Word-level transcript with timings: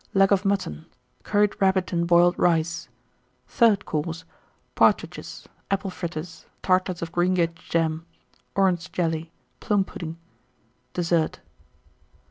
Leg 0.15 0.31
of 0.33 0.43
Mutton. 0.45 0.87
Curried 1.21 1.61
Rabbit 1.61 1.93
and 1.93 2.07
Boiled 2.07 2.33
Rice. 2.39 2.89
THIRD 3.47 3.85
COURSE. 3.85 4.25
Partridges. 4.73 5.47
Apple 5.69 5.91
Fritters. 5.91 6.47
Tartlets 6.63 7.03
of 7.03 7.11
Greengage 7.11 7.69
Jam. 7.69 8.07
Orange 8.55 8.91
Jelly. 8.91 9.31
Plum 9.59 9.83
pudding. 9.83 10.17
DESSERT. 10.93 11.41